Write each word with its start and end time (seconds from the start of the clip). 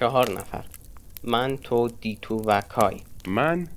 چهار 0.00 0.30
نفر. 0.30 0.64
من 1.24 1.56
تو 1.56 1.88
دیتو 1.88 2.36
و 2.36 2.60
کای. 2.60 3.00
من؟ 3.26 3.68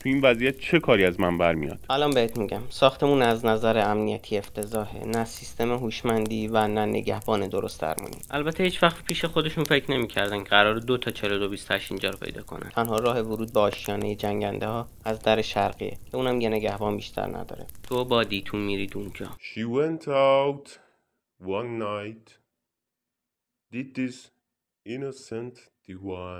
تو 0.00 0.08
این 0.08 0.20
وضعیت 0.20 0.58
چه 0.58 0.80
کاری 0.80 1.04
از 1.04 1.20
من 1.20 1.38
برمیاد؟ 1.38 1.78
الان 1.90 2.10
بهت 2.10 2.38
میگم. 2.38 2.62
ساختمون 2.70 3.22
از 3.22 3.44
نظر 3.44 3.78
امنیتی 3.78 4.38
افتضاحه. 4.38 5.06
نه 5.06 5.24
سیستم 5.24 5.72
هوشمندی 5.72 6.48
و 6.48 6.68
نه 6.68 6.86
نگهبان 6.86 7.48
درست 7.48 7.80
درمونی 7.80 8.16
البته 8.30 8.64
هیچ 8.64 8.82
وقت 8.82 9.04
پیش 9.04 9.24
خودشون 9.24 9.64
فکر 9.64 9.90
نمی‌کردن 9.90 10.42
که 10.42 10.48
قرار 10.48 10.78
دو 10.78 10.98
تا 10.98 11.10
42 11.10 11.48
28 11.48 11.92
اینجا 11.92 12.10
رو 12.10 12.18
پیدا 12.18 12.42
کنن. 12.42 12.70
تنها 12.70 12.96
راه 12.96 13.20
ورود 13.20 13.52
به 13.52 13.60
آشیانه 13.60 14.14
جنگنده 14.14 14.66
ها 14.66 14.88
از 15.04 15.22
در 15.22 15.42
شرقیه. 15.42 15.98
که 16.10 16.16
اونم 16.16 16.40
یه 16.40 16.48
نگهبان 16.48 16.96
بیشتر 16.96 17.26
نداره. 17.26 17.66
تو 17.82 18.04
با 18.04 18.24
دیتو 18.24 18.56
میرید 18.56 18.96
اونجا. 18.96 19.26
She 19.26 19.64
went 19.64 20.08
out 20.08 20.78
one 21.40 21.78
night. 21.78 22.38
Did 23.72 23.94
this 23.94 24.39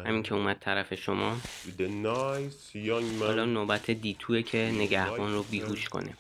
همین 0.07 0.23
که 0.23 0.35
اومد 0.35 0.57
طرف 0.61 0.95
شما. 0.95 1.37
With 1.65 1.81
a 1.81 1.89
nice 2.05 2.75
young 2.75 3.23
حالا 3.23 3.45
man 3.45 3.49
نوبت 3.49 3.91
دیتوه 3.91 4.43
که 4.43 4.73
نگهبان 4.75 5.33
رو 5.33 5.43
بیهوش 5.43 5.89
کنه. 5.89 6.11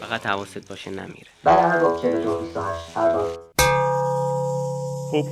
فقط 0.00 0.26
حواست 0.26 0.68
باشه 0.68 0.90
نمیره. 0.90 1.28
ارباب 1.46 2.02
42 2.02 2.40
28 2.40 2.96
ارباب 2.96 3.52
خب 5.10 5.26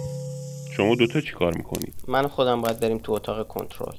شما 0.76 0.94
دوتا 0.94 1.20
چی 1.20 1.32
کار 1.32 1.56
می‌کنید؟ 1.56 1.94
من 2.08 2.26
خودم 2.26 2.60
باید 2.60 2.80
بریم 2.80 2.98
تو 2.98 3.12
اتاق 3.12 3.48
کنترل. 3.48 3.96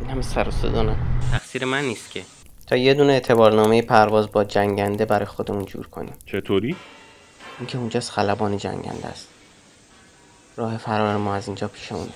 این 0.00 0.10
همه 0.10 0.22
سر 0.22 0.48
و 0.48 0.50
صدا 0.50 0.96
تقصیر 1.32 1.64
من 1.64 1.84
نیست 1.84 2.10
که. 2.10 2.22
تا 2.66 2.76
یه 2.76 2.94
دونه 2.94 3.12
اعتبارنامه 3.12 3.82
پرواز 3.82 4.32
با 4.32 4.44
جنگنده 4.44 5.04
برای 5.04 5.26
خودمون 5.26 5.64
جور 5.64 5.86
کنیم. 5.86 6.14
چطوری؟ 6.26 6.76
اینکه 7.58 7.78
اونجاست 7.78 8.10
خلبان 8.10 8.56
جنگنده 8.58 9.06
است. 9.06 9.33
راه 10.56 10.76
فرار 10.76 11.16
ما 11.16 11.34
از 11.34 11.46
اینجا 11.46 11.68
پیشمونه 11.68 12.12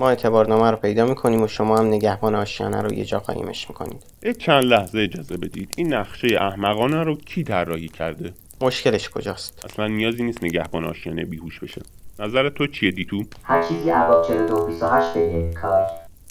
ما 0.00 0.08
اعتبارنامه 0.08 0.70
رو 0.70 0.76
پیدا 0.76 1.06
می‌کنیم 1.06 1.42
و 1.42 1.48
شما 1.48 1.78
هم 1.78 1.86
نگهبان 1.86 2.34
آشیانه 2.34 2.82
رو 2.82 2.92
یه 2.94 3.04
جا 3.04 3.18
قایمش 3.18 3.68
می‌کنید. 3.68 4.02
یک 4.22 4.38
چند 4.38 4.64
لحظه 4.64 4.98
اجازه 4.98 5.36
بدید. 5.36 5.74
این 5.76 5.94
نقشه 5.94 6.28
احمقانه 6.40 7.02
رو 7.02 7.14
کی 7.14 7.44
طراحی 7.44 7.88
کرده؟ 7.88 8.32
مشکلش 8.60 9.10
کجاست؟ 9.10 9.64
اصلا 9.64 9.86
نیازی 9.86 10.22
نیست 10.22 10.44
نگهبان 10.44 10.84
آشیانه 10.84 11.24
بیهوش 11.24 11.60
بشه 11.60 11.82
نظر 12.18 12.48
تو 12.48 12.66
چیه 12.66 12.90
دیتو؟ 12.90 13.24
هر 13.42 13.62
چیزی 13.62 13.90
ارباب 13.90 14.26
42 14.28 14.66
28 14.66 15.14
بگه 15.14 15.52
کای 15.62 15.84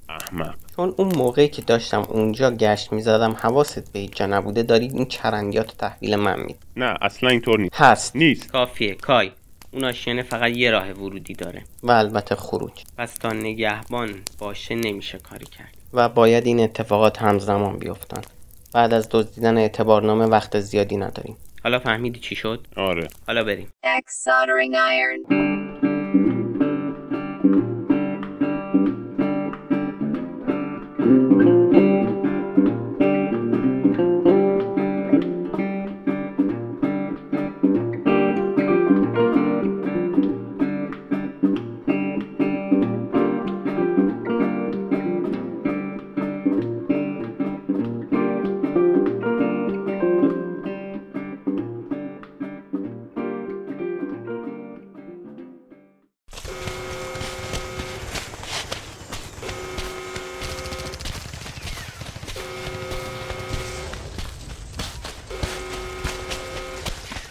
احمق. 0.10 0.56
چون 0.76 0.94
اون 0.98 1.16
موقعی 1.16 1.48
که 1.48 1.62
داشتم 1.62 2.02
اونجا 2.02 2.52
گشت 2.52 2.94
می‌زدم 2.94 3.32
حواست 3.40 3.94
به 3.94 4.00
هیچ 4.00 4.16
جا 4.16 4.26
نبوده 4.26 4.64
دارید 4.64 4.94
این 4.94 5.06
چرندیات 5.06 5.78
تحویل 5.78 6.16
من 6.16 6.40
می‌دید. 6.40 6.58
نه 6.78 6.98
اصلا 7.02 7.30
اینطور 7.30 7.60
نیست. 7.60 7.76
هست. 7.76 8.16
نیست. 8.16 8.52
کافیه 8.52 8.96
کای. 8.96 9.32
اون 9.72 9.84
آشیانه 9.84 10.24
فقط 10.24 10.52
یه 10.52 10.72
راه 10.72 10.92
ورودی 10.92 11.34
داره. 11.34 11.64
و 11.84 11.92
البته 11.92 12.36
خروج. 12.36 12.84
پس 12.98 13.14
تا 13.14 13.34
نگهبان 13.34 14.22
باشه 14.40 14.76
نمیشه 14.76 15.18
کاری 15.18 15.46
کرد. 15.46 15.78
و 15.94 16.10
باید 16.10 16.46
این 16.46 16.60
اتفاقات 16.60 17.22
همزمان 17.22 17.80
بیفتن. 17.80 18.22
بعد 18.74 18.94
از 18.94 19.08
دزدیدن 19.12 19.58
اعتبارنامه 19.58 20.26
وقت 20.26 20.60
زیادی 20.60 20.98
نداریم. 20.98 21.38
حالا 21.64 21.80
فهمیدی 21.80 22.20
چی 22.20 22.36
شد؟ 22.36 22.68
آره. 22.76 23.08
حالا 23.28 23.44
بریم. 23.44 23.68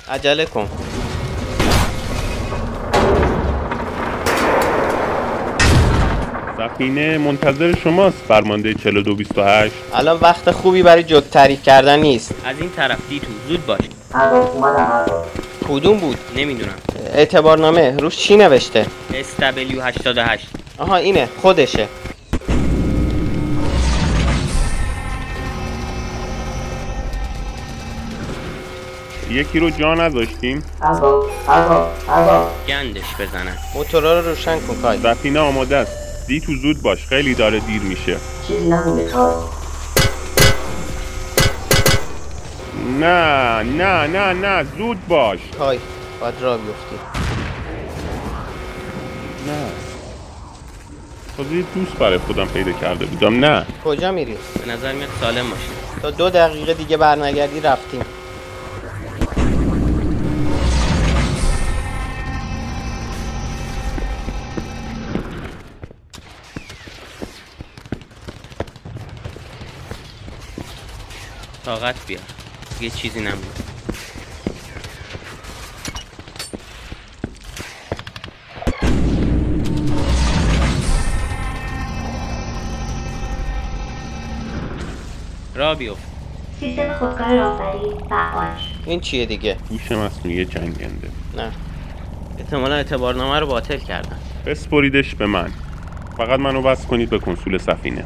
عجله 0.08 0.44
کن. 0.44 0.68
سفینه 6.58 7.18
منتظر 7.18 7.74
شماست 7.84 8.16
فرمانده 8.28 8.74
4228 8.74 9.74
الان 9.94 10.18
وقت 10.22 10.50
خوبی 10.50 10.82
برای 10.82 11.20
تعریف 11.20 11.62
کردن 11.62 11.98
نیست. 11.98 12.34
از 12.44 12.56
این 12.60 12.70
طرف 12.70 12.98
دیتو 13.08 13.26
زود 13.48 13.66
باش. 13.66 13.80
کدوم 15.68 15.98
بود؟ 15.98 16.16
نمی‌دونم. 16.36 16.74
اعتبارنامه 17.14 17.96
روش 17.96 18.16
چی 18.16 18.36
نوشته؟ 18.36 18.86
SW88 19.12 20.40
آها 20.78 20.96
اینه 20.96 21.28
خودشه. 21.42 21.88
یکی 29.30 29.58
رو 29.58 29.70
جا 29.70 29.94
نذاشتیم. 29.94 30.62
گندش 32.68 33.14
بزنن 33.18 33.56
موتورا 33.74 34.20
رو 34.20 34.28
روشن 34.28 34.60
کن 34.60 34.82
کای 34.82 34.98
سفینه 35.02 35.40
آماده 35.40 35.76
است. 35.76 36.26
دی 36.26 36.40
تو 36.40 36.54
زود 36.54 36.82
باش 36.82 37.06
خیلی 37.06 37.34
داره 37.34 37.60
دیر 37.60 37.82
میشه. 37.82 38.16
نه 43.00 43.62
نه 43.62 44.06
نه 44.06 44.32
نه 44.32 44.66
زود 44.78 45.06
باش. 45.08 45.38
کای 45.58 45.78
باید 46.20 46.34
را 46.40 46.56
بیفتی 46.56 46.96
نه. 49.46 49.66
تازه 51.36 51.56
یه 51.56 51.64
دوست 51.74 51.92
برای 51.92 52.18
خودم 52.18 52.46
پیدا 52.46 52.72
کرده 52.72 53.04
بودم. 53.04 53.44
نه. 53.44 53.66
کجا 53.84 54.12
میری؟ 54.12 54.36
به 54.66 54.72
نظر 54.72 54.92
میاد 54.92 55.10
سالم 55.20 55.50
باشی 55.50 55.68
تا 56.02 56.10
دو 56.10 56.30
دقیقه 56.30 56.74
دیگه 56.74 56.96
برنگردی 56.96 57.60
رفتیم. 57.60 58.02
طاقت 71.66 72.06
بیار. 72.06 72.20
یه 72.80 72.90
چیزی 72.90 73.20
نمونه 73.20 73.36
را 85.54 85.74
بیفت. 85.74 86.02
سیستم 86.60 86.92
خودکار 86.92 87.56
فعال. 88.08 88.48
این 88.86 89.00
چیه 89.00 89.26
دیگه؟ 89.26 89.56
هوش 89.70 89.92
مصنوعی 89.92 90.44
جنگنده 90.44 91.10
نه. 91.36 91.52
احتمالا 92.38 92.74
اعتبارنامه 92.74 93.40
رو 93.40 93.46
باطل 93.46 93.78
کردن. 93.78 94.18
بسپریدش 94.46 95.14
به 95.14 95.26
من. 95.26 95.52
فقط 96.16 96.40
منو 96.40 96.62
بس 96.62 96.86
کنید 96.86 97.10
به 97.10 97.18
کنسول 97.18 97.58
سفینه. 97.58 98.04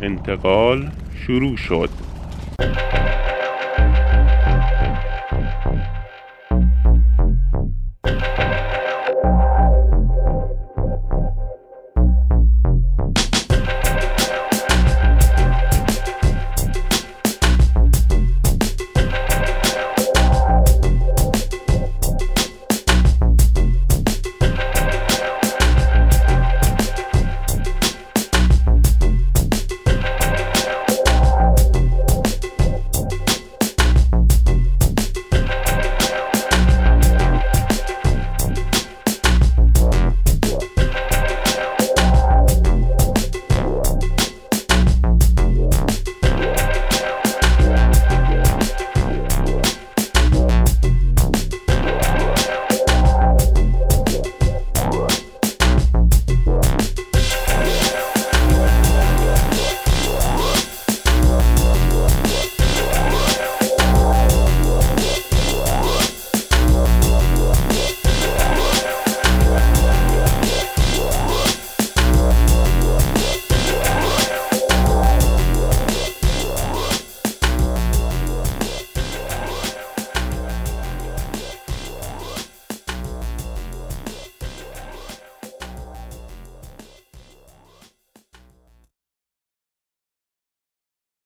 انتقال. 0.00 0.90
شروع 1.26 1.56
شد. 1.56 1.90